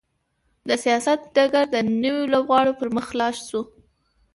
[0.67, 3.61] د سیاست ډګر د نویو لوبغاړو پر مخ خلاص شو.